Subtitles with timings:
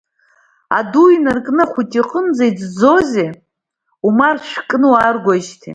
[0.77, 3.29] Аду инаиркны ахәыҷы иҟынӡа, иҵӡозеи
[4.07, 5.69] умаршәа кны уааргоижьҭҽи.